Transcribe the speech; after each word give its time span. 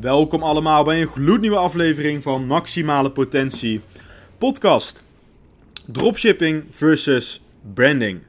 Welkom 0.00 0.42
allemaal 0.42 0.84
bij 0.84 1.00
een 1.00 1.08
gloednieuwe 1.08 1.56
aflevering 1.56 2.22
van 2.22 2.46
Maximale 2.46 3.10
Potentie 3.10 3.80
podcast. 4.38 5.04
Dropshipping 5.86 6.64
versus 6.70 7.42
branding. 7.74 8.20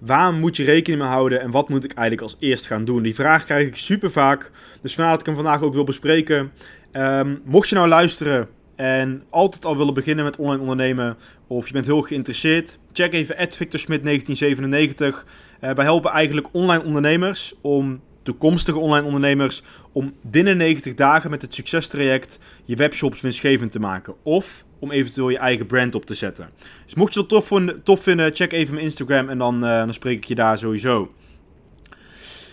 Waar 0.00 0.32
moet 0.32 0.56
je 0.56 0.64
rekening 0.64 1.02
mee 1.02 1.10
houden 1.10 1.40
en 1.40 1.50
wat 1.50 1.68
moet 1.68 1.84
ik 1.84 1.92
eigenlijk 1.92 2.22
als 2.22 2.36
eerst 2.40 2.66
gaan 2.66 2.84
doen? 2.84 3.02
Die 3.02 3.14
vraag 3.14 3.44
krijg 3.44 3.66
ik 3.66 3.76
super 3.76 4.10
vaak. 4.10 4.50
Dus 4.80 4.94
vandaar 4.94 5.12
dat 5.12 5.20
ik 5.20 5.26
hem 5.26 5.34
vandaag 5.34 5.62
ook 5.62 5.74
wil 5.74 5.84
bespreken. 5.84 6.52
Um, 6.92 7.42
mocht 7.44 7.68
je 7.68 7.74
nou 7.74 7.88
luisteren 7.88 8.48
en 8.76 9.22
altijd 9.30 9.64
al 9.64 9.76
willen 9.76 9.94
beginnen 9.94 10.24
met 10.24 10.36
online 10.36 10.60
ondernemen, 10.60 11.16
of 11.46 11.66
je 11.66 11.72
bent 11.72 11.86
heel 11.86 12.02
geïnteresseerd, 12.02 12.78
check 12.92 13.12
even 13.12 13.36
@victorsmit1997. 13.36 14.98
Uh, 14.98 15.70
wij 15.70 15.84
helpen 15.84 16.10
eigenlijk 16.10 16.48
online 16.52 16.84
ondernemers 16.84 17.54
om 17.60 18.00
toekomstige 18.22 18.78
online 18.78 19.06
ondernemers 19.06 19.62
om 19.92 20.12
binnen 20.20 20.56
90 20.56 20.94
dagen 20.94 21.30
met 21.30 21.42
het 21.42 21.54
succestraject 21.54 22.38
je 22.64 22.76
webshops 22.76 23.20
winstgevend 23.20 23.72
te 23.72 23.80
maken. 23.80 24.14
Of 24.22 24.64
om 24.78 24.90
eventueel 24.90 25.28
je 25.28 25.38
eigen 25.38 25.66
brand 25.66 25.94
op 25.94 26.06
te 26.06 26.14
zetten. 26.14 26.50
Dus 26.84 26.94
mocht 26.94 27.14
je 27.14 27.20
dat 27.20 27.28
tof, 27.28 27.50
tof 27.82 28.02
vinden, 28.02 28.34
check 28.34 28.52
even 28.52 28.74
mijn 28.74 28.86
Instagram 28.86 29.28
en 29.28 29.38
dan, 29.38 29.54
uh, 29.64 29.78
dan 29.78 29.94
spreek 29.94 30.16
ik 30.16 30.24
je 30.24 30.34
daar 30.34 30.58
sowieso. 30.58 31.12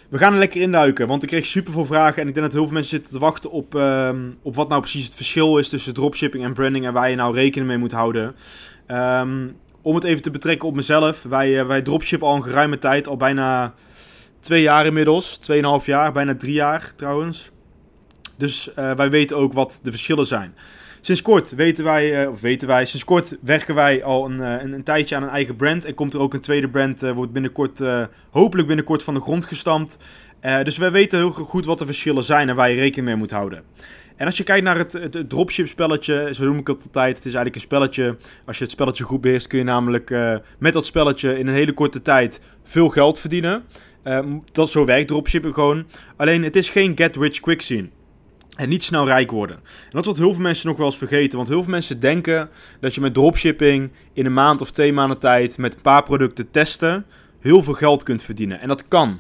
We 0.10 0.18
gaan 0.18 0.34
er 0.34 0.40
lekker 0.40 0.62
induiken, 0.62 1.08
want 1.08 1.24
ik 1.24 1.30
kreeg 1.30 1.46
super 1.46 1.74
veel 1.74 1.86
vragen 1.86 2.22
en 2.22 2.28
ik 2.28 2.34
denk 2.34 2.46
dat 2.46 2.56
heel 2.56 2.66
veel 2.66 2.74
mensen 2.74 2.96
zitten 2.96 3.14
te 3.14 3.20
wachten 3.20 3.52
op, 3.52 3.76
uh, 3.76 4.10
op 4.42 4.56
wat 4.56 4.70
nou 4.70 4.82
precies 4.82 5.06
het 5.06 5.16
verschil 5.16 5.58
is 5.58 5.70
tussen 5.70 5.94
dropshipping 5.94 6.44
en 6.44 6.54
branding 6.54 6.86
en 6.86 6.94
waar 6.94 7.10
je 7.10 7.16
nou 7.16 7.36
rekening 7.36 7.70
mee 7.70 7.78
moet 7.78 7.92
houden. 7.92 8.36
Um, 8.88 9.56
om 9.82 9.96
het 9.96 10.04
even 10.04 10.22
te 10.22 10.32
betrekken 10.32 10.68
op 10.68 10.76
mezelf, 10.76 11.24
wij, 11.24 11.60
uh, 11.60 11.68
wij 11.68 11.82
dropshippen 11.82 12.28
al 12.28 12.36
een 12.36 12.44
geruime 12.44 12.78
tijd, 12.78 13.08
al 13.08 13.18
bijna 13.18 13.74
twee 14.40 14.62
jaar 14.62 14.86
inmiddels. 14.86 15.38
Tweeënhalf 15.38 15.86
jaar, 15.86 16.12
bijna 16.12 16.36
drie 16.36 16.54
jaar 16.54 16.94
trouwens. 16.96 17.52
Dus 18.40 18.70
uh, 18.80 18.92
wij 18.92 19.10
weten 19.10 19.38
ook 19.38 19.54
wat 19.54 19.80
de 19.84 19.92
verschillen 19.92 20.26
zijn. 20.26 20.56
Sinds 21.02 21.22
kort 21.22 21.56
weten 21.56 21.84
wij, 21.84 22.24
uh, 22.24 22.30
of 22.30 22.42
weten 22.42 22.68
wij, 22.68 22.86
sinds 22.86 23.06
kort 23.06 23.38
werken 23.42 23.76
wij 23.76 24.04
al 24.04 24.26
een, 24.26 24.40
uh, 24.40 24.74
een, 24.74 24.84
tijdje 24.84 25.16
aan 25.16 25.24
een 25.24 25.30
eigen 25.30 25.56
brand. 25.56 25.86
En 25.86 25.94
komt 25.94 26.14
er 26.14 26.20
ook 26.20 26.34
een 26.34 26.42
tweede 26.42 26.70
brand, 26.70 27.02
wordt 27.02 27.32
binnenkort, 27.32 27.82
hopelijk 28.30 28.68
binnenkort 28.68 29.04
van 29.04 29.14
de 29.14 29.22
grond 29.22 29.46
gestampt. 29.46 29.98
dus 30.64 30.78
wij 30.78 30.92
weten 30.92 31.20
heel 31.20 31.32
goed 31.32 31.66
wat 31.66 31.80
de 31.80 31.86
verschillen 31.86 32.24
zijn 32.24 32.50
en 32.50 32.56
waar 32.56 32.70
je 32.70 32.80
rekening 32.80 33.08
mee 33.08 33.16
moet 33.16 33.32
houden. 33.32 33.64
En 34.16 34.26
als 34.26 34.38
je 34.38 34.44
kijkt 34.44 34.64
naar 34.64 34.78
het, 34.78 34.94
het, 34.94 35.14
het 35.14 35.30
dropship 35.30 35.68
spelletje, 35.68 36.30
zo 36.34 36.46
noem 36.46 36.58
ik 36.58 36.68
het 36.68 36.84
altijd. 36.84 37.18
Het 37.18 37.26
is 37.26 37.34
eigenlijk 37.34 37.56
een 37.56 37.62
spelletje. 37.62 38.18
Als 38.46 38.58
je 38.58 38.64
het 38.64 38.74
spelletje 38.74 39.04
goed 39.04 39.22
beheerst, 39.22 39.48
kun 39.48 39.58
je 39.58 39.64
namelijk 39.64 40.16
met 40.58 40.74
dat 40.74 40.86
spelletje 40.86 41.40
in 41.40 41.48
een 41.48 41.54
hele 41.54 41.74
korte 41.74 42.02
tijd 42.02 42.42
veel 42.64 42.90
geld 42.90 43.20
verdienen. 43.20 43.64
Uh, 44.04 44.20
dat 44.52 44.70
zo 44.70 44.86
werkt 44.86 45.08
dropshipping 45.08 45.54
gewoon. 45.54 45.86
Alleen 46.16 46.44
het 46.44 46.56
is 46.56 46.70
geen 46.70 46.98
get 46.98 47.16
rich 47.16 47.40
quick 47.40 47.62
scene. 47.62 47.90
En 48.56 48.70
niet 48.70 48.84
snel 48.84 49.06
rijk 49.06 49.32
worden. 49.32 49.56
En 49.56 49.90
dat 49.90 50.06
wordt 50.06 50.20
heel 50.20 50.34
veel 50.34 50.42
mensen 50.42 50.68
nog 50.68 50.78
wel 50.78 50.86
eens 50.86 50.98
vergeten. 50.98 51.38
Want 51.38 51.50
heel 51.50 51.64
veel 51.64 51.72
mensen 51.72 52.00
denken 52.00 52.50
dat 52.80 52.96
je 52.96 53.02
met 53.02 53.14
dropshipping 53.14 53.92
in 54.14 54.26
een 54.26 54.34
maand 54.34 54.62
of 54.62 54.72
twee 54.72 54.94
maanden 54.94 55.20
tijd 55.20 55.58
met 55.58 55.74
een 55.74 55.82
paar 55.82 56.04
producten 56.04 56.52
testen 56.52 57.06
heel 57.40 57.64
veel 57.64 57.74
geld 57.74 58.04
kunt 58.04 58.24
verdienen. 58.24 58.62
En 58.62 58.68
dat 58.68 58.88
kan. 58.88 59.20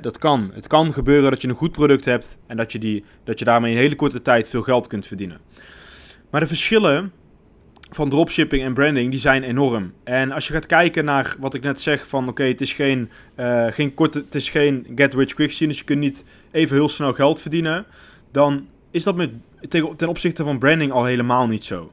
Dat 0.00 0.18
kan. 0.18 0.50
Het 0.54 0.66
kan 0.66 0.92
gebeuren 0.92 1.30
dat 1.30 1.42
je 1.42 1.48
een 1.48 1.54
goed 1.54 1.72
product 1.72 2.04
hebt 2.04 2.38
en 2.46 2.56
dat 2.56 2.72
je, 2.72 2.78
die, 2.78 3.04
dat 3.24 3.38
je 3.38 3.44
daarmee 3.44 3.70
in 3.70 3.76
een 3.76 3.82
hele 3.82 3.94
korte 3.96 4.22
tijd 4.22 4.48
veel 4.48 4.62
geld 4.62 4.86
kunt 4.86 5.06
verdienen. 5.06 5.40
Maar 6.30 6.40
de 6.40 6.46
verschillen 6.46 7.12
van 7.90 8.08
dropshipping 8.08 8.62
en 8.62 8.74
branding, 8.74 9.10
die 9.10 9.20
zijn 9.20 9.42
enorm. 9.42 9.92
En 10.04 10.32
als 10.32 10.46
je 10.46 10.52
gaat 10.52 10.66
kijken 10.66 11.04
naar 11.04 11.36
wat 11.38 11.54
ik 11.54 11.62
net 11.62 11.80
zeg 11.80 12.06
van 12.06 12.28
oké, 12.28 12.42
het 12.42 12.60
is 12.60 12.72
geen, 12.72 13.10
uh, 13.36 13.66
geen 13.66 13.94
korte, 13.94 14.18
het 14.18 14.34
is 14.34 14.50
geen 14.50 14.86
get 14.94 15.14
rich 15.14 15.34
quick 15.34 15.52
scene, 15.52 15.70
dus 15.70 15.78
je 15.78 15.84
kunt 15.84 15.98
niet 15.98 16.24
even 16.50 16.76
heel 16.76 16.88
snel 16.88 17.12
geld 17.12 17.40
verdienen, 17.40 17.86
dan 18.30 18.66
is 18.90 19.02
dat 19.02 19.16
met, 19.16 19.30
ten 19.96 20.08
opzichte 20.08 20.44
van 20.44 20.58
branding 20.58 20.92
al 20.92 21.04
helemaal 21.04 21.46
niet 21.46 21.64
zo. 21.64 21.92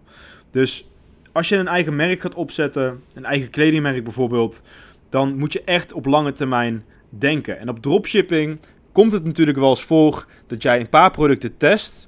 Dus 0.51 0.87
als 1.31 1.49
je 1.49 1.55
een 1.55 1.67
eigen 1.67 1.95
merk 1.95 2.21
gaat 2.21 2.35
opzetten, 2.35 3.01
een 3.13 3.25
eigen 3.25 3.49
kledingmerk 3.49 4.03
bijvoorbeeld, 4.03 4.61
dan 5.09 5.37
moet 5.37 5.53
je 5.53 5.61
echt 5.63 5.93
op 5.93 6.05
lange 6.05 6.31
termijn 6.31 6.83
denken. 7.09 7.59
En 7.59 7.69
op 7.69 7.81
dropshipping 7.81 8.59
komt 8.91 9.11
het 9.11 9.23
natuurlijk 9.23 9.57
wel 9.57 9.69
eens 9.69 9.83
voor 9.83 10.25
dat 10.47 10.61
jij 10.61 10.79
een 10.79 10.89
paar 10.89 11.11
producten 11.11 11.57
test 11.57 12.07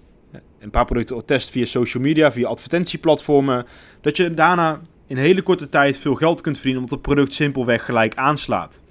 een 0.59 0.70
paar 0.70 0.86
producten 0.86 1.25
test 1.25 1.50
via 1.50 1.66
social 1.66 2.03
media, 2.03 2.31
via 2.31 2.47
advertentieplatformen. 2.47 3.66
Dat 4.02 4.18
je 4.18 4.34
daarna 4.34 4.81
in 5.08 5.18
hele 5.18 5.42
korte 5.42 5.70
tijd 5.70 5.97
veel 5.97 6.16
geld 6.16 6.42
kunt 6.42 6.56
verdienen 6.56 6.81
omdat 6.81 6.97
het 7.00 7.08
product 7.08 7.34
simpelweg 7.34 7.86
gelijk 7.86 8.16
aanslaat. 8.16 8.81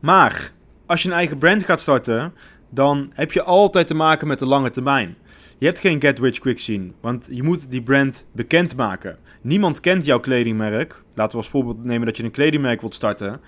Maar 0.00 0.52
als 0.86 1.02
je 1.02 1.08
een 1.08 1.14
eigen 1.14 1.38
brand 1.38 1.64
gaat 1.64 1.80
starten, 1.80 2.32
dan 2.70 3.10
heb 3.12 3.32
je 3.32 3.42
altijd 3.42 3.86
te 3.86 3.94
maken 3.94 4.28
met 4.28 4.38
de 4.38 4.46
lange 4.46 4.70
termijn. 4.70 5.16
Je 5.58 5.66
hebt 5.66 5.78
geen 5.78 6.00
get 6.00 6.18
rich 6.18 6.38
quick 6.38 6.58
scene, 6.58 6.90
want 7.00 7.28
je 7.30 7.42
moet 7.42 7.70
die 7.70 7.82
brand 7.82 8.26
bekendmaken. 8.32 9.18
Niemand 9.40 9.80
kent 9.80 10.04
jouw 10.04 10.20
kledingmerk. 10.20 11.02
Laten 11.14 11.32
we 11.32 11.36
als 11.36 11.48
voorbeeld 11.48 11.84
nemen 11.84 12.06
dat 12.06 12.16
je 12.16 12.22
een 12.22 12.30
kledingmerk 12.30 12.80
wilt 12.80 12.94
starten. 12.94 13.40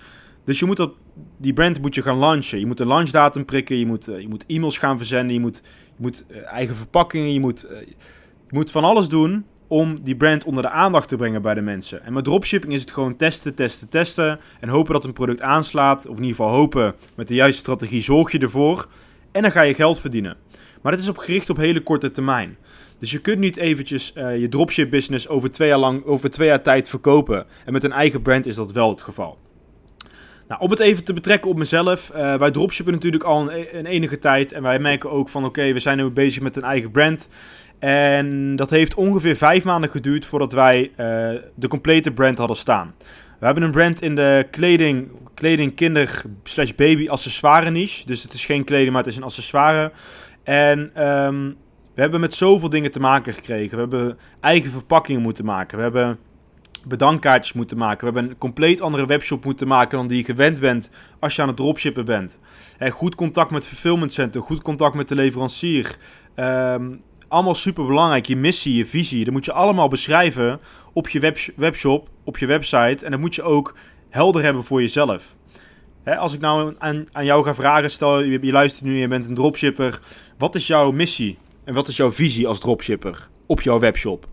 Dus 0.43 0.59
je 0.59 0.65
moet 0.65 0.77
dat, 0.77 0.93
die 1.37 1.53
brand 1.53 1.81
moet 1.81 1.95
je 1.95 2.01
gaan 2.01 2.17
launchen. 2.17 2.59
Je 2.59 2.65
moet 2.65 2.79
een 2.79 2.87
launchdatum 2.87 3.45
prikken, 3.45 3.77
je 3.77 3.85
moet, 3.85 4.09
uh, 4.09 4.19
je 4.19 4.27
moet 4.27 4.45
e-mails 4.47 4.77
gaan 4.77 4.97
verzenden, 4.97 5.33
je 5.33 5.39
moet, 5.39 5.61
moet 5.97 6.23
uh, 6.27 6.37
eigen 6.45 6.75
verpakkingen, 6.75 7.33
je 7.33 7.39
moet, 7.39 7.65
uh, 7.65 7.79
je 7.79 7.95
moet 8.49 8.71
van 8.71 8.83
alles 8.83 9.07
doen 9.07 9.45
om 9.67 10.03
die 10.03 10.15
brand 10.15 10.43
onder 10.43 10.63
de 10.63 10.69
aandacht 10.69 11.07
te 11.07 11.15
brengen 11.15 11.41
bij 11.41 11.53
de 11.53 11.61
mensen. 11.61 12.03
En 12.03 12.13
met 12.13 12.23
dropshipping 12.23 12.73
is 12.73 12.81
het 12.81 12.91
gewoon 12.91 13.15
testen, 13.15 13.55
testen, 13.55 13.89
testen 13.89 14.39
en 14.59 14.69
hopen 14.69 14.93
dat 14.93 15.03
een 15.03 15.13
product 15.13 15.41
aanslaat. 15.41 16.07
Of 16.07 16.17
in 16.17 16.23
ieder 16.23 16.35
geval 16.35 16.51
hopen 16.51 16.95
met 17.15 17.27
de 17.27 17.33
juiste 17.33 17.59
strategie 17.59 18.01
zorg 18.01 18.31
je 18.31 18.39
ervoor 18.39 18.87
en 19.31 19.41
dan 19.41 19.51
ga 19.51 19.61
je 19.61 19.73
geld 19.73 19.99
verdienen. 19.99 20.37
Maar 20.81 20.91
het 20.91 21.01
is 21.01 21.09
op 21.09 21.17
gericht 21.17 21.49
op 21.49 21.57
hele 21.57 21.83
korte 21.83 22.11
termijn. 22.11 22.57
Dus 22.97 23.11
je 23.11 23.19
kunt 23.19 23.39
niet 23.39 23.57
eventjes 23.57 24.13
uh, 24.15 24.39
je 24.39 24.47
dropship 24.47 24.89
business 24.89 25.27
over 25.27 25.51
twee 25.51 25.67
jaar 25.67 25.77
lang, 25.77 26.05
over 26.05 26.29
twee 26.29 26.47
jaar 26.47 26.61
tijd 26.61 26.89
verkopen. 26.89 27.45
En 27.65 27.73
met 27.73 27.83
een 27.83 27.91
eigen 27.91 28.21
brand 28.21 28.45
is 28.45 28.55
dat 28.55 28.71
wel 28.71 28.89
het 28.89 29.01
geval. 29.01 29.37
Nou, 30.47 30.61
om 30.61 30.69
het 30.69 30.79
even 30.79 31.03
te 31.03 31.13
betrekken 31.13 31.49
op 31.49 31.57
mezelf. 31.57 32.11
Uh, 32.15 32.35
wij 32.35 32.51
dropshippen 32.51 32.93
natuurlijk 32.93 33.23
al 33.23 33.51
een, 33.51 33.85
enige 33.85 34.19
tijd. 34.19 34.51
En 34.51 34.61
wij 34.61 34.79
merken 34.79 35.11
ook 35.11 35.29
van 35.29 35.45
oké, 35.45 35.73
we 35.73 35.79
zijn 35.79 35.97
nu 35.97 36.09
bezig 36.09 36.41
met 36.41 36.55
een 36.55 36.63
eigen 36.63 36.91
brand. 36.91 37.27
En 37.79 38.55
dat 38.55 38.69
heeft 38.69 38.95
ongeveer 38.95 39.35
vijf 39.35 39.63
maanden 39.63 39.89
geduurd 39.89 40.25
voordat 40.25 40.53
wij 40.53 40.81
uh, 40.81 40.95
de 41.55 41.67
complete 41.67 42.11
brand 42.11 42.37
hadden 42.37 42.57
staan. 42.57 42.95
We 43.39 43.45
hebben 43.45 43.63
een 43.63 43.71
brand 43.71 44.01
in 44.01 44.15
de 44.15 44.47
kleding, 44.51 45.11
kleding 45.33 45.75
kinder 45.75 46.21
slash 46.43 46.71
baby 46.71 47.09
accessoire 47.09 47.69
niche. 47.69 48.05
Dus 48.05 48.23
het 48.23 48.33
is 48.33 48.45
geen 48.45 48.63
kleding, 48.63 48.91
maar 48.91 49.03
het 49.03 49.11
is 49.11 49.17
een 49.17 49.23
accessoire. 49.23 49.91
En 50.43 50.79
um, 50.79 51.55
we 51.93 52.01
hebben 52.01 52.19
met 52.19 52.33
zoveel 52.33 52.69
dingen 52.69 52.91
te 52.91 52.99
maken 52.99 53.33
gekregen. 53.33 53.75
We 53.75 53.81
hebben 53.81 54.17
eigen 54.39 54.71
verpakkingen 54.71 55.21
moeten 55.21 55.45
maken. 55.45 55.77
We 55.77 55.83
hebben 55.83 56.19
bedankkaartjes 56.87 57.53
moeten 57.53 57.77
maken. 57.77 58.07
We 58.07 58.13
hebben 58.13 58.31
een 58.31 58.37
compleet 58.37 58.81
andere 58.81 59.05
webshop 59.05 59.45
moeten 59.45 59.67
maken 59.67 59.97
dan 59.97 60.07
die 60.07 60.17
je 60.17 60.23
gewend 60.23 60.59
bent 60.59 60.89
als 61.19 61.35
je 61.35 61.41
aan 61.41 61.47
het 61.47 61.57
dropshippen 61.57 62.05
bent. 62.05 62.39
En 62.77 62.91
goed 62.91 63.15
contact 63.15 63.51
met 63.51 63.67
fulfillment 63.67 64.13
center, 64.13 64.41
goed 64.41 64.61
contact 64.61 64.95
met 64.95 65.07
de 65.07 65.15
leverancier. 65.15 65.97
Um, 66.35 67.01
allemaal 67.27 67.55
super 67.55 67.85
belangrijk. 67.85 68.25
Je 68.25 68.35
missie, 68.35 68.75
je 68.75 68.85
visie, 68.85 69.23
dat 69.23 69.33
moet 69.33 69.45
je 69.45 69.53
allemaal 69.53 69.87
beschrijven 69.87 70.59
op 70.93 71.09
je 71.09 71.19
web 71.19 71.37
webshop, 71.55 72.09
op 72.23 72.37
je 72.37 72.45
website. 72.45 73.05
En 73.05 73.11
dat 73.11 73.19
moet 73.19 73.35
je 73.35 73.43
ook 73.43 73.75
helder 74.09 74.43
hebben 74.43 74.63
voor 74.63 74.81
jezelf. 74.81 75.35
als 76.05 76.33
ik 76.33 76.39
nou 76.39 76.75
aan, 76.77 77.05
jou 77.25 77.43
ga 77.43 77.55
vragen, 77.55 77.91
stel 77.91 78.21
je, 78.21 78.39
je 78.41 78.51
luistert 78.51 78.85
nu, 78.85 78.97
je 78.97 79.07
bent 79.07 79.27
een 79.27 79.35
dropshipper. 79.35 79.99
Wat 80.37 80.55
is 80.55 80.67
jouw 80.67 80.91
missie 80.91 81.37
en 81.63 81.73
wat 81.73 81.87
is 81.87 81.97
jouw 81.97 82.11
visie 82.11 82.47
als 82.47 82.59
dropshipper 82.59 83.29
op 83.45 83.61
jouw 83.61 83.79
webshop? 83.79 84.27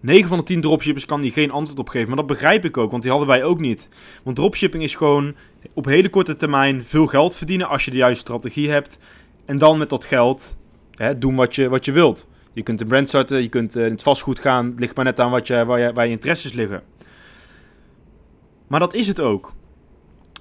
9 0.00 0.28
van 0.28 0.38
de 0.38 0.44
10 0.44 0.60
dropshippers 0.60 1.04
kan 1.04 1.20
die 1.20 1.32
geen 1.32 1.50
antwoord 1.50 1.78
op 1.78 1.88
geven. 1.88 2.08
Maar 2.08 2.16
dat 2.16 2.26
begrijp 2.26 2.64
ik 2.64 2.76
ook, 2.76 2.90
want 2.90 3.02
die 3.02 3.10
hadden 3.10 3.28
wij 3.28 3.44
ook 3.44 3.60
niet. 3.60 3.88
Want 4.22 4.36
dropshipping 4.36 4.82
is 4.82 4.94
gewoon 4.94 5.34
op 5.74 5.84
hele 5.84 6.08
korte 6.08 6.36
termijn 6.36 6.84
veel 6.84 7.06
geld 7.06 7.34
verdienen 7.34 7.68
als 7.68 7.84
je 7.84 7.90
de 7.90 7.96
juiste 7.96 8.20
strategie 8.20 8.70
hebt. 8.70 8.98
En 9.44 9.58
dan 9.58 9.78
met 9.78 9.88
dat 9.88 10.04
geld 10.04 10.58
hè, 10.94 11.18
doen 11.18 11.34
wat 11.34 11.54
je, 11.54 11.68
wat 11.68 11.84
je 11.84 11.92
wilt. 11.92 12.26
Je 12.52 12.62
kunt 12.62 12.80
een 12.80 12.86
brand 12.86 13.08
starten, 13.08 13.42
je 13.42 13.48
kunt 13.48 13.76
uh, 13.76 13.84
in 13.84 13.90
het 13.90 14.02
vastgoed 14.02 14.38
gaan. 14.38 14.66
Het 14.66 14.80
ligt 14.80 14.96
maar 14.96 15.04
net 15.04 15.20
aan 15.20 15.30
wat 15.30 15.46
je, 15.46 15.64
waar, 15.64 15.80
je, 15.80 15.92
waar 15.92 16.04
je 16.06 16.10
interesses 16.10 16.52
liggen. 16.52 16.82
Maar 18.66 18.80
dat 18.80 18.94
is 18.94 19.06
het 19.06 19.20
ook. 19.20 19.52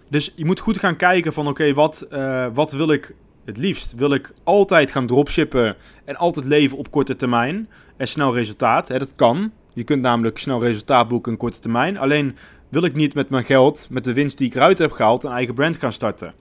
Dus 0.09 0.33
je 0.35 0.45
moet 0.45 0.59
goed 0.59 0.77
gaan 0.77 0.95
kijken 0.95 1.33
van 1.33 1.47
oké, 1.47 1.73
wat, 1.73 2.07
uh, 2.11 2.47
wat 2.53 2.71
wil 2.71 2.91
ik 2.91 3.15
het 3.49 3.57
liefst? 3.57 3.93
Wil 3.95 4.13
ik 4.13 4.33
altijd 4.43 4.91
gaan 4.91 5.07
dropshippen 5.07 5.75
en 6.05 6.15
altijd 6.15 6.45
leven 6.45 6.77
op 6.77 6.91
korte 6.91 7.15
termijn 7.15 7.69
en 7.97 8.07
snel 8.07 8.33
resultaat? 8.33 8.87
Hè, 8.87 8.99
dat 8.99 9.15
kan. 9.15 9.51
Je 9.73 9.83
kunt 9.83 10.01
namelijk 10.01 10.37
snel 10.37 10.61
resultaat 10.61 11.07
boeken 11.07 11.31
in 11.31 11.37
korte 11.37 11.59
termijn. 11.59 11.97
Alleen 11.97 12.35
wil 12.69 12.83
ik 12.83 12.95
niet 12.95 13.13
met 13.13 13.29
mijn 13.29 13.43
geld, 13.43 13.87
met 13.89 14.03
de 14.03 14.13
winst 14.13 14.37
die 14.37 14.47
ik 14.47 14.55
eruit 14.55 14.77
heb 14.77 14.91
gehaald, 14.91 15.23
een 15.23 15.31
eigen 15.31 15.53
brand 15.53 15.77
gaan 15.77 15.93
starten. 15.93 16.33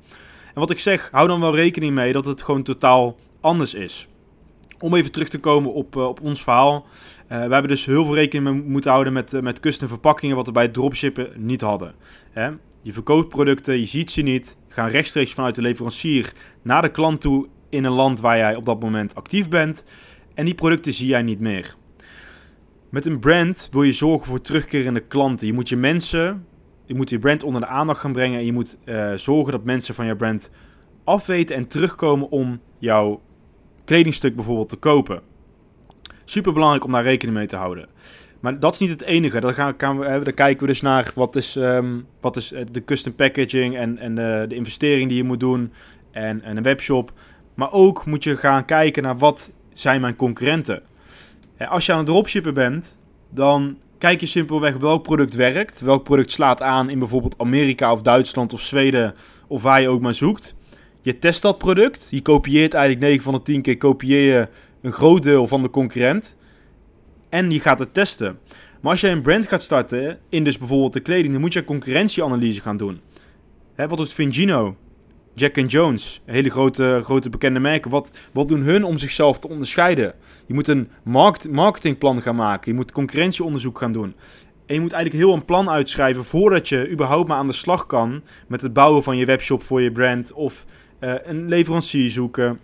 En 0.54 0.60
wat 0.60 0.70
ik 0.70 0.78
zeg, 0.78 1.08
hou 1.12 1.28
dan 1.28 1.40
wel 1.40 1.54
rekening 1.56 1.94
mee 1.94 2.12
dat 2.12 2.24
het 2.24 2.42
gewoon 2.42 2.62
totaal 2.62 3.16
anders 3.40 3.74
is. 3.74 4.08
Om 4.80 4.94
even 4.94 5.12
terug 5.12 5.28
te 5.28 5.38
komen 5.38 5.72
op, 5.72 5.96
uh, 5.96 6.06
op 6.06 6.20
ons 6.20 6.42
verhaal. 6.42 6.86
Uh, 7.22 7.28
we 7.28 7.34
hebben 7.34 7.68
dus 7.68 7.84
heel 7.84 8.04
veel 8.04 8.14
rekening 8.14 8.56
mee 8.56 8.70
moeten 8.70 8.90
houden 8.90 9.12
met, 9.12 9.32
uh, 9.32 9.40
met 9.40 9.60
custom 9.60 9.88
verpakkingen, 9.88 10.36
wat 10.36 10.46
we 10.46 10.52
bij 10.52 10.68
dropshippen 10.68 11.30
niet 11.36 11.60
hadden. 11.60 11.94
Hè? 12.30 12.50
Je 12.82 12.92
verkoopt 12.92 13.28
producten, 13.28 13.80
je 13.80 13.86
ziet 13.86 14.10
ze 14.10 14.22
niet, 14.22 14.56
gaan 14.68 14.88
rechtstreeks 14.88 15.32
vanuit 15.32 15.54
de 15.54 15.62
leverancier 15.62 16.32
naar 16.62 16.82
de 16.82 16.90
klant 16.90 17.20
toe 17.20 17.48
in 17.68 17.84
een 17.84 17.92
land 17.92 18.20
waar 18.20 18.36
jij 18.36 18.56
op 18.56 18.64
dat 18.64 18.80
moment 18.80 19.14
actief 19.14 19.48
bent. 19.48 19.84
En 20.34 20.44
die 20.44 20.54
producten 20.54 20.92
zie 20.92 21.06
jij 21.06 21.22
niet 21.22 21.40
meer. 21.40 21.74
Met 22.88 23.06
een 23.06 23.18
brand 23.18 23.68
wil 23.70 23.82
je 23.82 23.92
zorgen 23.92 24.26
voor 24.26 24.40
terugkerende 24.40 25.00
klanten. 25.00 25.46
Je 25.46 25.52
moet 25.52 25.68
je 25.68 25.76
mensen, 25.76 26.46
je 26.84 26.94
moet 26.94 27.10
je 27.10 27.18
brand 27.18 27.42
onder 27.42 27.60
de 27.60 27.66
aandacht 27.66 28.00
gaan 28.00 28.12
brengen 28.12 28.38
en 28.38 28.44
je 28.44 28.52
moet 28.52 28.76
zorgen 29.14 29.52
dat 29.52 29.64
mensen 29.64 29.94
van 29.94 30.06
jouw 30.06 30.16
brand 30.16 30.50
afweten 31.04 31.56
en 31.56 31.66
terugkomen 31.66 32.30
om 32.30 32.60
jouw 32.78 33.20
kledingstuk 33.88 34.34
bijvoorbeeld 34.34 34.68
te 34.68 34.76
kopen. 34.76 35.20
Super 36.24 36.52
belangrijk 36.52 36.84
om 36.84 36.92
daar 36.92 37.02
rekening 37.02 37.36
mee 37.36 37.46
te 37.46 37.56
houden. 37.56 37.88
Maar 38.40 38.60
dat 38.60 38.72
is 38.72 38.78
niet 38.78 38.90
het 38.90 39.02
enige. 39.02 39.40
Dan, 39.40 39.54
gaan, 39.54 39.74
gaan 39.76 39.98
we, 39.98 40.24
dan 40.24 40.34
kijken 40.34 40.60
we 40.60 40.66
dus 40.66 40.80
naar 40.80 41.10
wat 41.14 41.36
is, 41.36 41.54
um, 41.54 42.06
wat 42.20 42.36
is 42.36 42.52
eh, 42.52 42.64
de 42.72 42.84
custom 42.84 43.14
packaging 43.14 43.76
en, 43.76 43.98
en 43.98 44.14
de, 44.14 44.44
de 44.48 44.54
investering 44.54 45.08
die 45.08 45.16
je 45.16 45.24
moet 45.24 45.40
doen 45.40 45.72
en, 46.10 46.42
en 46.42 46.56
een 46.56 46.62
webshop. 46.62 47.12
Maar 47.54 47.72
ook 47.72 48.06
moet 48.06 48.24
je 48.24 48.36
gaan 48.36 48.64
kijken 48.64 49.02
naar 49.02 49.18
wat 49.18 49.52
zijn 49.72 50.00
mijn 50.00 50.16
concurrenten. 50.16 50.82
Als 51.58 51.86
je 51.86 51.92
aan 51.92 51.98
het 51.98 52.06
dropshippen 52.06 52.54
bent, 52.54 52.98
dan 53.30 53.78
kijk 53.98 54.20
je 54.20 54.26
simpelweg 54.26 54.76
welk 54.76 55.02
product 55.02 55.34
werkt. 55.34 55.80
Welk 55.80 56.04
product 56.04 56.30
slaat 56.30 56.62
aan 56.62 56.90
in 56.90 56.98
bijvoorbeeld 56.98 57.38
Amerika 57.38 57.92
of 57.92 58.02
Duitsland 58.02 58.52
of 58.52 58.60
Zweden 58.60 59.14
of 59.46 59.62
waar 59.62 59.80
je 59.80 59.88
ook 59.88 60.00
maar 60.00 60.14
zoekt. 60.14 60.56
Je 61.08 61.18
test 61.18 61.42
dat 61.42 61.58
product. 61.58 62.06
Je 62.10 62.22
kopieert 62.22 62.74
eigenlijk 62.74 63.06
9 63.06 63.22
van 63.22 63.34
de 63.34 63.42
10 63.42 63.62
keer 63.62 63.78
kopieer 63.78 64.20
je 64.20 64.48
een 64.82 64.92
groot 64.92 65.22
deel 65.22 65.46
van 65.46 65.62
de 65.62 65.70
concurrent. 65.70 66.36
En 67.28 67.50
je 67.50 67.60
gaat 67.60 67.78
het 67.78 67.94
testen. 67.94 68.38
Maar 68.80 68.90
als 68.90 69.00
je 69.00 69.08
een 69.08 69.22
brand 69.22 69.48
gaat 69.48 69.62
starten 69.62 70.18
in 70.28 70.44
dus 70.44 70.58
bijvoorbeeld 70.58 70.92
de 70.92 71.00
kleding, 71.00 71.32
dan 71.32 71.40
moet 71.40 71.52
je 71.52 71.64
concurrentieanalyse 71.64 72.60
gaan 72.60 72.76
doen. 72.76 73.00
Hè, 73.74 73.88
wat 73.88 73.98
doet 73.98 74.12
Vingino? 74.12 74.76
Jack 75.34 75.58
and 75.58 75.70
Jones, 75.70 76.22
hele 76.24 76.50
grote, 76.50 77.00
grote 77.02 77.30
bekende 77.30 77.60
merken. 77.60 77.90
Wat, 77.90 78.10
wat 78.32 78.48
doen 78.48 78.62
hun 78.62 78.84
om 78.84 78.98
zichzelf 78.98 79.38
te 79.38 79.48
onderscheiden? 79.48 80.14
Je 80.46 80.54
moet 80.54 80.68
een 80.68 80.88
markt, 81.02 81.50
marketingplan 81.50 82.22
gaan 82.22 82.36
maken. 82.36 82.70
Je 82.70 82.76
moet 82.76 82.92
concurrentieonderzoek 82.92 83.78
gaan 83.78 83.92
doen. 83.92 84.14
En 84.66 84.74
je 84.74 84.80
moet 84.80 84.92
eigenlijk 84.92 85.24
heel 85.24 85.34
een 85.34 85.44
plan 85.44 85.70
uitschrijven 85.70 86.24
voordat 86.24 86.68
je 86.68 86.90
überhaupt 86.90 87.28
maar 87.28 87.38
aan 87.38 87.46
de 87.46 87.52
slag 87.52 87.86
kan 87.86 88.22
met 88.48 88.60
het 88.60 88.72
bouwen 88.72 89.02
van 89.02 89.16
je 89.16 89.24
webshop 89.24 89.62
voor 89.62 89.82
je 89.82 89.92
brand. 89.92 90.32
Of 90.32 90.64
uh, 91.00 91.14
een 91.24 91.48
leverancier 91.48 92.10
zoeken. 92.10 92.58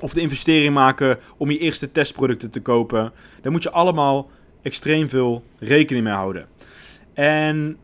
Of 0.00 0.12
de 0.12 0.20
investering 0.20 0.74
maken 0.74 1.18
om 1.36 1.50
je 1.50 1.58
eerste 1.58 1.92
testproducten 1.92 2.50
te 2.50 2.60
kopen. 2.60 3.12
Daar 3.42 3.52
moet 3.52 3.62
je 3.62 3.70
allemaal 3.70 4.30
extreem 4.62 5.08
veel 5.08 5.44
rekening 5.58 6.04
mee 6.04 6.14
houden. 6.14 6.46
En 7.14 7.76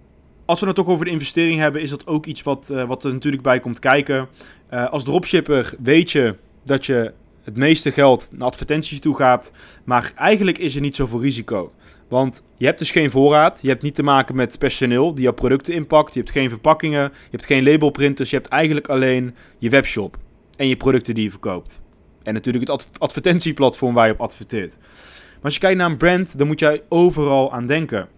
als 0.44 0.60
we 0.60 0.66
het 0.66 0.75
toch 0.75 0.87
over 0.87 1.04
de 1.04 1.10
investering 1.10 1.60
hebben, 1.60 1.82
is 1.82 1.90
dat 1.90 2.06
ook 2.06 2.26
iets 2.26 2.43
wat, 2.43 2.69
uh, 2.72 2.84
wat 2.84 3.04
er 3.04 3.12
natuurlijk 3.12 3.43
bij 3.43 3.60
komt 3.60 3.78
kijken. 3.78 4.28
Uh, 4.72 4.90
als 4.90 5.04
dropshipper 5.04 5.75
weet 5.82 6.10
je 6.10 6.34
dat 6.64 6.87
je 6.87 7.12
het 7.44 7.56
meeste 7.56 7.90
geld 7.90 8.28
naar 8.32 8.48
advertenties 8.48 9.00
toe 9.00 9.16
gaat. 9.16 9.50
Maar 9.84 10.12
eigenlijk 10.16 10.58
is 10.58 10.75
er 10.75 10.81
niet 10.81 10.96
zoveel 10.96 11.20
risico. 11.20 11.72
Want 12.08 12.43
je 12.56 12.64
hebt 12.67 12.79
dus 12.79 12.91
geen 12.91 13.11
voorraad. 13.11 13.58
Je 13.62 13.69
hebt 13.69 13.82
niet 13.82 13.94
te 13.94 14.03
maken 14.03 14.37
met 14.37 14.58
personeel 14.58 15.14
die 15.14 15.23
jouw 15.23 15.32
producten 15.32 15.75
inpakt. 15.75 16.14
Je 16.14 16.20
hebt 16.20 16.32
geen 16.32 16.49
verpakkingen. 16.49 17.03
Je 17.03 17.31
hebt 17.31 17.47
geen 17.47 17.64
labelprinters. 17.64 18.31
Je 18.31 18.37
hebt 18.37 18.49
eigenlijk 18.49 18.88
alleen 18.88 19.35
je 19.58 19.70
webshop. 19.70 20.17
En 20.56 20.69
je 20.69 20.76
producten 20.76 21.14
die 21.14 21.25
je 21.25 21.31
verkoopt. 21.31 21.82
En 22.23 22.35
natuurlijk 22.35 22.69
het 22.70 22.88
advertentieplatform 22.99 23.94
waar 23.94 24.06
je 24.06 24.12
op 24.12 24.20
adverteert. 24.20 24.76
Maar 24.76 25.44
als 25.44 25.55
je 25.55 25.61
kijkt 25.61 25.79
naar 25.79 25.91
een 25.91 25.97
brand, 25.97 26.38
dan 26.38 26.47
moet 26.47 26.61
jij 26.61 26.82
overal 26.88 27.53
aan 27.53 27.67
denken. 27.67 28.08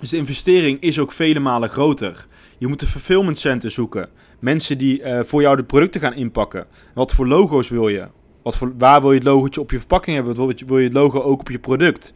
Dus 0.00 0.10
de 0.10 0.16
investering 0.16 0.80
is 0.80 0.98
ook 0.98 1.12
vele 1.12 1.40
malen 1.40 1.68
groter. 1.68 2.26
Je 2.58 2.66
moet 2.66 2.82
een 2.82 2.88
fulfillment 2.88 3.38
center 3.38 3.70
zoeken. 3.70 4.08
Mensen 4.38 4.78
die 4.78 5.00
uh, 5.00 5.20
voor 5.22 5.40
jou 5.40 5.56
de 5.56 5.64
producten 5.64 6.00
gaan 6.00 6.14
inpakken. 6.14 6.66
Wat 6.94 7.14
voor 7.14 7.26
logo's 7.26 7.68
wil 7.68 7.88
je? 7.88 8.06
Wat 8.42 8.56
voor, 8.56 8.72
waar 8.78 9.00
wil 9.00 9.10
je 9.10 9.18
het 9.18 9.26
logootje 9.26 9.60
op 9.60 9.70
je 9.70 9.78
verpakking 9.78 10.16
hebben? 10.16 10.34
Wat 10.34 10.60
wil 10.60 10.78
je 10.78 10.84
het 10.84 10.92
logo 10.92 11.20
ook 11.20 11.40
op 11.40 11.50
je 11.50 11.58
product? 11.58 12.12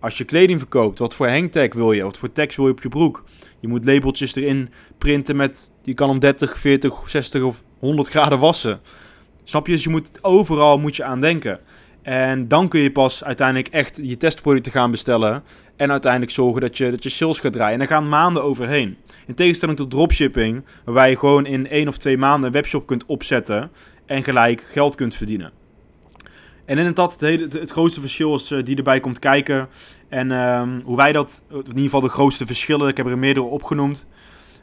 Als 0.00 0.18
je 0.18 0.24
kleding 0.24 0.58
verkoopt, 0.58 0.98
wat 0.98 1.14
voor 1.14 1.28
hangtag 1.28 1.74
wil 1.74 1.92
je? 1.92 2.02
Wat 2.02 2.18
voor 2.18 2.32
tekst 2.32 2.56
wil 2.56 2.66
je 2.66 2.72
op 2.72 2.82
je 2.82 2.88
broek? 2.88 3.24
Je 3.60 3.68
moet 3.68 3.84
labeltjes 3.84 4.34
erin 4.34 4.68
printen 4.98 5.36
met... 5.36 5.72
Je 5.82 5.94
kan 5.94 6.08
om 6.08 6.18
30, 6.18 6.58
40, 6.58 7.08
60 7.08 7.42
of 7.42 7.62
100 7.78 8.08
graden 8.08 8.38
wassen. 8.38 8.80
Snap 9.44 9.66
je? 9.66 9.72
Dus 9.72 9.84
je 9.84 9.90
moet 9.90 10.24
overal 10.24 10.78
moet 10.78 10.96
je 10.96 11.04
aan 11.04 11.20
denken. 11.20 11.60
En 12.02 12.48
dan 12.48 12.68
kun 12.68 12.80
je 12.80 12.92
pas 12.92 13.24
uiteindelijk 13.24 13.68
echt 13.68 14.00
je 14.02 14.16
testproducten 14.16 14.72
gaan 14.72 14.90
bestellen. 14.90 15.42
En 15.76 15.90
uiteindelijk 15.90 16.32
zorgen 16.32 16.60
dat 16.60 16.76
je, 16.76 16.90
dat 16.90 17.02
je 17.02 17.08
sales 17.08 17.38
gaat 17.38 17.52
draaien. 17.52 17.72
En 17.72 17.78
daar 17.78 17.88
gaan 17.88 18.08
maanden 18.08 18.42
overheen. 18.42 18.96
In 19.26 19.34
tegenstelling 19.34 19.78
tot 19.78 19.90
dropshipping, 19.90 20.64
waarbij 20.84 21.10
je 21.10 21.18
gewoon 21.18 21.46
in 21.46 21.68
één 21.68 21.88
of 21.88 21.98
twee 21.98 22.18
maanden 22.18 22.46
een 22.46 22.52
webshop 22.52 22.86
kunt 22.86 23.06
opzetten. 23.06 23.70
En 24.06 24.22
gelijk 24.22 24.60
geld 24.60 24.94
kunt 24.94 25.14
verdienen. 25.14 25.52
En 26.68 26.78
inderdaad, 26.78 27.12
het, 27.12 27.20
hele, 27.20 27.48
het, 27.50 27.70
grootste 27.70 28.00
verschil 28.00 28.34
is 28.34 28.50
uh, 28.50 28.64
die 28.64 28.76
erbij 28.76 29.00
komt 29.00 29.18
kijken. 29.18 29.68
En 30.08 30.30
um, 30.30 30.82
hoe 30.84 30.96
wij 30.96 31.12
dat, 31.12 31.42
in 31.50 31.56
ieder 31.56 31.82
geval 31.82 32.00
de 32.00 32.08
grootste 32.08 32.46
verschillen, 32.46 32.88
ik 32.88 32.96
heb 32.96 33.06
er 33.06 33.18
meerdere 33.18 33.46
opgenoemd. 33.46 34.06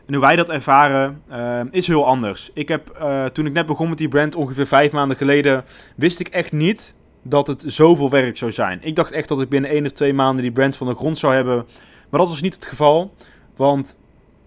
En 0.06 0.14
hoe 0.14 0.24
wij 0.24 0.36
dat 0.36 0.50
ervaren 0.50 1.22
uh, 1.32 1.60
is 1.72 1.88
heel 1.88 2.06
anders. 2.06 2.52
Ik 2.54 2.68
heb, 2.68 2.98
uh, 3.02 3.26
toen 3.26 3.46
ik 3.46 3.54
net 3.54 3.66
begon 3.66 3.90
met 3.90 3.98
die 3.98 4.08
brand, 4.08 4.36
ongeveer 4.36 4.68
vijf 4.68 4.92
maanden 4.92 5.18
geleden, 5.18 5.64
wist 5.96 6.20
ik 6.20 6.28
echt 6.28 6.52
niet 6.52 6.94
dat 7.24 7.48
het 7.48 7.64
zoveel 7.68 8.10
werk 8.10 8.38
zou 8.38 8.52
zijn. 8.52 8.80
Ik 8.82 8.96
dacht 8.96 9.12
echt 9.12 9.28
dat 9.28 9.42
ik 9.42 9.50
binnen 9.50 9.70
één 9.70 9.86
of 9.86 9.92
twee 9.92 10.14
maanden 10.14 10.44
die 10.44 10.52
brand 10.52 10.76
van 10.76 10.88
de 10.88 10.96
grond 10.96 11.18
zou 11.18 11.34
hebben. 11.34 11.66
Maar 12.10 12.20
dat 12.20 12.30
was 12.30 12.42
niet 12.42 12.56
het 12.56 12.66
geval. 12.66 13.14
Want 13.56 14.00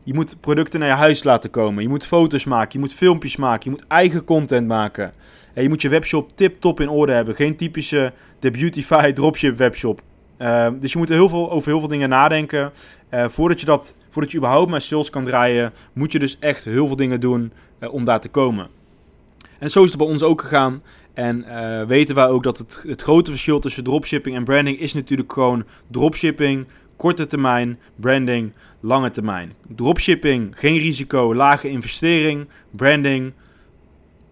je 0.05 0.15
moet 0.15 0.41
producten 0.41 0.81
naar 0.81 0.89
je 0.89 0.95
huis 0.95 1.25
laten 1.25 1.51
komen. 1.51 1.83
Je 1.83 1.89
moet 1.89 2.07
foto's 2.07 2.45
maken. 2.45 2.71
Je 2.73 2.79
moet 2.79 2.95
filmpjes 2.95 3.37
maken. 3.37 3.71
Je 3.71 3.77
moet 3.77 3.87
eigen 3.87 4.25
content 4.25 4.67
maken. 4.67 5.13
En 5.55 5.63
je 5.63 5.69
moet 5.69 5.83
je 5.83 5.89
webshop 5.89 6.37
tip-top 6.37 6.81
in 6.81 6.89
orde 6.89 7.13
hebben. 7.13 7.35
Geen 7.35 7.57
typische 7.57 8.13
The 8.39 8.51
Beautify 8.51 9.13
dropship 9.13 9.57
webshop. 9.57 10.01
Uh, 10.39 10.69
dus 10.81 10.93
je 10.93 10.99
moet 10.99 11.09
heel 11.09 11.29
veel, 11.29 11.51
over 11.51 11.71
heel 11.71 11.79
veel 11.79 11.89
dingen 11.89 12.09
nadenken. 12.09 12.73
Uh, 13.11 13.29
voordat, 13.29 13.61
je 13.61 13.67
dat, 13.67 13.95
voordat 14.11 14.31
je 14.31 14.39
überhaupt 14.39 14.71
met 14.71 14.83
sales 14.83 15.11
kan 15.11 15.25
draaien, 15.25 15.73
moet 15.93 16.13
je 16.13 16.19
dus 16.19 16.37
echt 16.39 16.65
heel 16.65 16.87
veel 16.87 16.97
dingen 16.97 17.21
doen 17.21 17.53
uh, 17.81 17.93
om 17.93 18.05
daar 18.05 18.21
te 18.21 18.29
komen. 18.29 18.69
En 19.59 19.71
zo 19.71 19.83
is 19.83 19.89
het 19.89 19.99
bij 19.99 20.07
ons 20.07 20.23
ook 20.23 20.41
gegaan. 20.41 20.83
En 21.15 21.45
uh, 21.49 21.83
weten 21.85 22.15
wij 22.15 22.29
ook 22.29 22.43
dat 22.43 22.59
het, 22.59 22.85
het 22.87 23.03
grote 23.03 23.31
verschil 23.31 23.59
tussen 23.59 23.85
dropshipping 23.85 24.37
en 24.37 24.45
branding 24.45 24.79
is 24.79 24.95
natuurlijk 24.95 25.33
gewoon 25.33 25.65
dropshipping, 25.91 26.67
korte 26.99 27.27
termijn, 27.27 27.79
branding, 27.97 28.53
lange 28.81 29.11
termijn. 29.11 29.53
Dropshipping, 29.77 30.59
geen 30.59 30.79
risico, 30.79 31.35
lage 31.35 31.69
investering, 31.69 32.49
branding, 32.71 33.33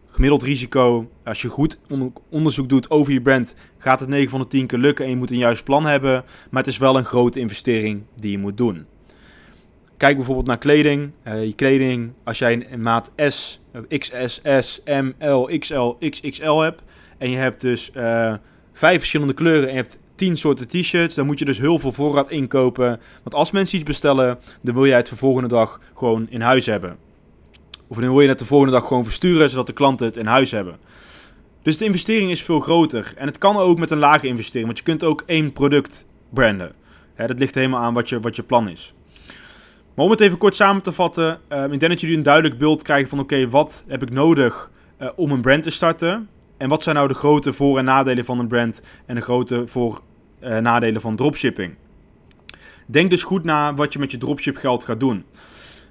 gemiddeld 0.07 0.43
risico. 0.43 1.11
Als 1.25 1.43
je 1.43 1.49
goed 1.49 1.79
onderzoek 2.31 2.69
doet 2.69 2.91
over 2.91 3.13
je 3.13 3.21
brand, 3.21 3.55
gaat 3.79 4.01
het 4.01 4.09
9 4.09 4.31
van 4.31 4.41
de 4.41 4.47
10 4.47 4.67
keer 4.67 4.79
lukken 4.79 5.05
en 5.05 5.11
je 5.11 5.17
moet 5.17 5.31
een 5.31 5.37
juist 5.37 5.65
plan 5.65 5.87
hebben. 5.87 6.25
Maar 6.51 6.63
het 6.63 6.73
is 6.73 6.79
wel 6.79 6.97
een 6.97 7.05
grote 7.05 7.41
investering 7.41 8.03
die 8.15 8.31
je 8.31 8.39
moet 8.39 8.57
doen. 8.57 8.87
Kijk 9.97 10.17
bijvoorbeeld 10.17 10.47
naar 10.47 10.59
kleding. 10.59 11.13
Uh, 11.27 11.45
je 11.45 11.55
kleding, 11.55 12.13
als 12.25 12.39
jij 12.39 12.67
een 12.71 12.83
maat 12.83 13.11
S, 13.17 13.61
XS, 13.89 14.41
S, 14.61 14.81
M, 14.85 15.13
L, 15.19 15.59
XL, 15.59 15.95
XXL 16.11 16.59
hebt. 16.59 16.83
En 17.19 17.31
je 17.31 17.37
hebt 17.37 17.61
dus 17.61 17.91
uh, 17.97 18.35
vijf 18.73 18.99
verschillende 18.99 19.35
kleuren 19.35 19.69
en 19.69 19.75
je 19.75 19.81
hebt 19.81 19.99
tien 20.17 20.37
soorten 20.37 20.69
t-shirts. 20.69 21.15
Dan 21.15 21.27
moet 21.27 21.39
je 21.39 21.45
dus 21.45 21.59
heel 21.59 21.79
veel 21.79 21.93
voorraad 21.93 22.31
inkopen. 22.31 23.01
Want 23.23 23.35
als 23.35 23.51
mensen 23.51 23.77
iets 23.79 23.87
bestellen, 23.87 24.39
dan 24.61 24.75
wil 24.75 24.87
jij 24.87 24.97
het 24.97 25.09
de 25.09 25.17
volgende 25.17 25.49
dag 25.49 25.81
gewoon 25.95 26.27
in 26.31 26.41
huis 26.41 26.67
hebben. 26.67 26.97
Of 27.87 27.97
dan 27.97 28.11
wil 28.11 28.21
je 28.21 28.29
het 28.29 28.39
de 28.39 28.45
volgende 28.45 28.73
dag 28.73 28.87
gewoon 28.87 29.05
versturen, 29.05 29.51
zodat 29.51 29.67
de 29.67 29.73
klanten 29.73 30.07
het 30.07 30.17
in 30.17 30.27
huis 30.27 30.51
hebben. 30.51 30.77
Dus 31.63 31.79
de 31.79 31.85
investering 31.85 32.31
is 32.31 32.43
veel 32.43 32.61
groter. 32.61 33.13
En 33.17 33.27
het 33.27 33.39
kan 33.39 33.57
ook 33.57 33.79
met 33.79 33.91
een 33.91 33.99
lage 33.99 34.27
investering, 34.27 34.67
want 34.67 34.79
je 34.79 34.85
kunt 34.85 35.05
ook 35.05 35.23
één 35.27 35.53
product 35.53 36.07
branden. 36.29 36.73
dat 37.17 37.39
ligt 37.39 37.55
helemaal 37.55 37.81
aan 37.81 37.95
wat 37.95 38.09
je, 38.09 38.21
wat 38.21 38.37
je 38.37 38.43
plan 38.43 38.69
is. 38.69 38.95
Maar 39.95 40.05
om 40.05 40.11
het 40.11 40.21
even 40.21 40.39
kort 40.39 40.55
samen 40.55 40.83
te 40.83 40.93
vatten, 40.93 41.41
uh, 41.53 41.65
ik 41.65 41.69
denk 41.81 41.89
dat 41.89 42.01
jullie 42.01 42.17
een 42.17 42.23
duidelijk 42.23 42.59
beeld 42.59 42.83
krijgen 42.83 43.09
van 43.09 43.19
oké, 43.19 43.49
wat 43.49 43.85
heb 43.87 44.03
ik 44.03 44.11
nodig 44.11 44.71
uh, 45.01 45.09
om 45.17 45.31
een 45.31 45.41
brand 45.41 45.63
te 45.63 45.71
starten? 45.71 46.29
En 46.57 46.69
wat 46.69 46.83
zijn 46.83 46.95
nou 46.95 47.09
de 47.09 47.15
grote 47.15 47.53
voor- 47.53 47.79
en 47.79 47.85
nadelen 47.85 48.25
van 48.25 48.39
een 48.39 48.49
brand 48.49 48.83
en 49.07 49.15
de 49.15 49.21
grote 49.21 49.63
voor- 49.67 50.01
en 50.41 50.53
uh, 50.53 50.59
nadelen 50.59 51.01
van 51.01 51.17
dropshipping? 51.17 51.75
Denk 52.87 53.11
dus 53.11 53.23
goed 53.23 53.45
na 53.45 53.75
wat 53.75 53.93
je 53.93 53.99
met 53.99 54.11
je 54.11 54.19
dropship 54.19 54.57
geld 54.57 54.85
gaat 54.85 55.01
doen. 55.01 55.25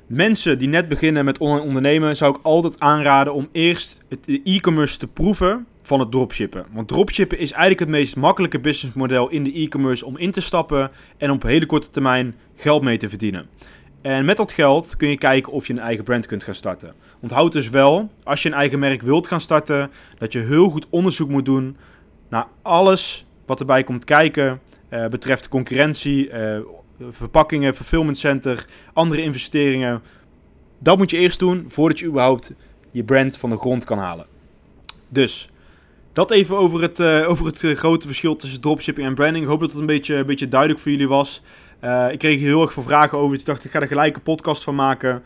Mensen 0.07 0.57
die 0.57 0.67
net 0.67 0.87
beginnen 0.87 1.25
met 1.25 1.37
online 1.37 1.65
ondernemen, 1.65 2.15
zou 2.15 2.37
ik 2.37 2.43
altijd 2.43 2.79
aanraden 2.79 3.33
om 3.33 3.49
eerst 3.51 4.01
het 4.09 4.39
e-commerce 4.43 4.97
te 4.97 5.07
proeven 5.07 5.65
van 5.81 5.99
het 5.99 6.11
dropshippen. 6.11 6.65
Want 6.71 6.87
dropshippen 6.87 7.37
is 7.37 7.51
eigenlijk 7.51 7.79
het 7.79 7.89
meest 7.89 8.15
makkelijke 8.15 8.59
businessmodel 8.59 9.29
in 9.29 9.43
de 9.43 9.53
e-commerce 9.53 10.05
om 10.05 10.17
in 10.17 10.31
te 10.31 10.41
stappen 10.41 10.91
en 11.17 11.31
op 11.31 11.43
hele 11.43 11.65
korte 11.65 11.89
termijn 11.89 12.35
geld 12.55 12.83
mee 12.83 12.97
te 12.97 13.09
verdienen. 13.09 13.47
En 14.05 14.25
met 14.25 14.37
dat 14.37 14.51
geld 14.51 14.95
kun 14.97 15.09
je 15.09 15.17
kijken 15.17 15.51
of 15.51 15.67
je 15.67 15.73
een 15.73 15.79
eigen 15.79 16.03
brand 16.03 16.25
kunt 16.25 16.43
gaan 16.43 16.55
starten. 16.55 16.93
Onthoud 17.19 17.51
dus 17.51 17.69
wel, 17.69 18.09
als 18.23 18.43
je 18.43 18.49
een 18.49 18.55
eigen 18.55 18.79
merk 18.79 19.01
wilt 19.01 19.27
gaan 19.27 19.41
starten, 19.41 19.91
dat 20.17 20.31
je 20.33 20.39
heel 20.39 20.69
goed 20.69 20.85
onderzoek 20.89 21.29
moet 21.29 21.45
doen 21.45 21.77
naar 22.29 22.47
alles 22.61 23.25
wat 23.45 23.59
erbij 23.59 23.83
komt 23.83 24.03
kijken. 24.03 24.59
Uh, 24.89 25.07
betreft 25.07 25.47
concurrentie, 25.47 26.29
uh, 26.29 26.57
verpakkingen, 27.09 27.75
fulfillment 27.75 28.17
center, 28.17 28.65
andere 28.93 29.21
investeringen. 29.21 30.01
Dat 30.79 30.97
moet 30.97 31.11
je 31.11 31.17
eerst 31.17 31.39
doen 31.39 31.65
voordat 31.67 31.99
je 31.99 32.05
überhaupt 32.05 32.51
je 32.91 33.03
brand 33.03 33.37
van 33.37 33.49
de 33.49 33.57
grond 33.57 33.83
kan 33.83 33.97
halen. 33.97 34.25
Dus 35.09 35.49
dat 36.13 36.31
even 36.31 36.57
over 36.57 36.81
het, 36.81 36.99
uh, 36.99 37.29
over 37.29 37.45
het 37.45 37.59
grote 37.59 38.07
verschil 38.07 38.35
tussen 38.35 38.61
dropshipping 38.61 39.07
en 39.07 39.15
branding. 39.15 39.43
Ik 39.43 39.49
hoop 39.49 39.59
dat 39.59 39.71
het 39.71 39.79
een 39.79 39.85
beetje, 39.85 40.15
een 40.15 40.25
beetje 40.25 40.47
duidelijk 40.47 40.79
voor 40.79 40.91
jullie 40.91 41.07
was. 41.07 41.41
Uh, 41.85 42.11
ik 42.11 42.19
kreeg 42.19 42.37
hier 42.37 42.47
heel 42.47 42.61
erg 42.61 42.73
veel 42.73 42.83
vragen 42.83 43.17
over. 43.17 43.37
Ik 43.37 43.45
dacht, 43.45 43.65
ik 43.65 43.71
ga 43.71 43.81
er 43.81 43.87
gelijk 43.87 44.15
een 44.15 44.21
podcast 44.21 44.63
van 44.63 44.75
maken. 44.75 45.23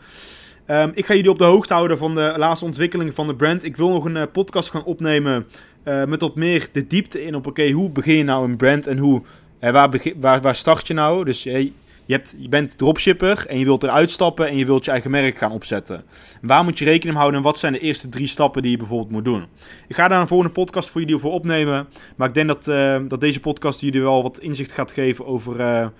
Um, 0.66 0.92
ik 0.94 1.06
ga 1.06 1.14
jullie 1.14 1.30
op 1.30 1.38
de 1.38 1.44
hoogte 1.44 1.74
houden 1.74 1.98
van 1.98 2.14
de 2.14 2.34
laatste 2.36 2.64
ontwikkelingen 2.64 3.14
van 3.14 3.26
de 3.26 3.34
brand. 3.34 3.64
Ik 3.64 3.76
wil 3.76 3.88
nog 3.88 4.04
een 4.04 4.16
uh, 4.16 4.22
podcast 4.32 4.70
gaan 4.70 4.84
opnemen 4.84 5.46
uh, 5.84 6.04
met 6.04 6.20
wat 6.20 6.34
meer 6.34 6.68
de 6.72 6.86
diepte 6.86 7.24
in 7.24 7.34
op... 7.34 7.46
Oké, 7.46 7.70
hoe 7.70 7.90
begin 7.90 8.16
je 8.16 8.24
nou 8.24 8.44
een 8.44 8.56
brand 8.56 8.86
en 8.86 8.98
hoe, 8.98 9.22
waar, 9.60 9.90
waar, 10.16 10.40
waar 10.40 10.54
start 10.54 10.86
je 10.86 10.94
nou? 10.94 11.24
Dus 11.24 11.42
je, 11.42 11.72
je 12.06 12.48
bent 12.48 12.78
dropshipper 12.78 13.46
en 13.46 13.58
je 13.58 13.64
wilt 13.64 13.82
eruit 13.82 14.10
stappen 14.10 14.48
en 14.48 14.56
je 14.56 14.66
wilt 14.66 14.84
je 14.84 14.90
eigen 14.90 15.10
merk 15.10 15.38
gaan 15.38 15.52
opzetten. 15.52 16.04
Waar 16.42 16.64
moet 16.64 16.78
je 16.78 16.84
rekening 16.84 17.08
mee 17.10 17.18
houden 17.18 17.40
en 17.40 17.46
wat 17.46 17.58
zijn 17.58 17.72
de 17.72 17.78
eerste 17.78 18.08
drie 18.08 18.28
stappen 18.28 18.62
die 18.62 18.70
je 18.70 18.76
bijvoorbeeld 18.76 19.10
moet 19.10 19.24
doen? 19.24 19.44
Ik 19.88 19.96
ga 19.96 20.08
daar 20.08 20.20
een 20.20 20.26
volgende 20.26 20.52
podcast 20.52 20.90
voor 20.90 21.00
jullie 21.00 21.18
voor 21.18 21.32
opnemen. 21.32 21.88
Maar 22.16 22.28
ik 22.28 22.34
denk 22.34 22.48
dat, 22.48 22.64
dat 23.08 23.20
deze 23.20 23.40
podcast 23.40 23.80
jullie 23.80 24.02
wel 24.02 24.22
wat 24.22 24.38
inzicht 24.38 24.72
gaat 24.72 24.92
geven 24.92 25.26
over 25.26 25.90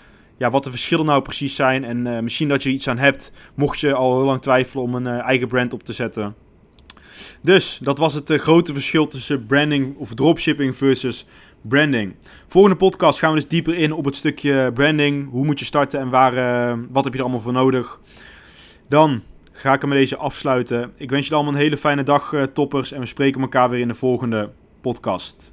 ja, 0.40 0.50
wat 0.50 0.64
de 0.64 0.70
verschillen 0.70 1.06
nou 1.06 1.22
precies 1.22 1.54
zijn. 1.54 1.84
En 1.84 2.06
uh, 2.06 2.18
misschien 2.18 2.48
dat 2.48 2.62
je 2.62 2.68
er 2.68 2.74
iets 2.74 2.88
aan 2.88 2.98
hebt, 2.98 3.32
mocht 3.54 3.80
je 3.80 3.94
al 3.94 4.16
heel 4.16 4.26
lang 4.26 4.42
twijfelen 4.42 4.84
om 4.84 4.94
een 4.94 5.06
uh, 5.06 5.18
eigen 5.18 5.48
brand 5.48 5.72
op 5.72 5.82
te 5.82 5.92
zetten. 5.92 6.34
Dus 7.42 7.78
dat 7.82 7.98
was 7.98 8.14
het 8.14 8.30
uh, 8.30 8.38
grote 8.38 8.72
verschil 8.72 9.08
tussen 9.08 9.46
branding 9.46 9.96
of 9.96 10.14
dropshipping 10.14 10.76
versus 10.76 11.26
branding. 11.60 12.14
Volgende 12.46 12.76
podcast 12.76 13.18
gaan 13.18 13.30
we 13.30 13.36
dus 13.36 13.48
dieper 13.48 13.74
in 13.74 13.92
op 13.92 14.04
het 14.04 14.16
stukje 14.16 14.72
branding. 14.72 15.30
Hoe 15.30 15.44
moet 15.44 15.58
je 15.58 15.64
starten 15.64 16.00
en 16.00 16.10
waar, 16.10 16.34
wat 16.90 17.04
heb 17.04 17.12
je 17.12 17.18
er 17.18 17.24
allemaal 17.24 17.42
voor 17.42 17.52
nodig? 17.52 18.00
Dan 18.88 19.22
ga 19.52 19.72
ik 19.72 19.80
hem 19.80 19.88
met 19.88 19.98
deze 19.98 20.16
afsluiten. 20.16 20.92
Ik 20.96 21.10
wens 21.10 21.26
je 21.26 21.34
allemaal 21.34 21.52
een 21.52 21.58
hele 21.58 21.76
fijne 21.76 22.02
dag, 22.02 22.34
toppers. 22.52 22.92
En 22.92 23.00
we 23.00 23.06
spreken 23.06 23.40
elkaar 23.40 23.70
weer 23.70 23.80
in 23.80 23.88
de 23.88 23.94
volgende 23.94 24.50
podcast. 24.80 25.52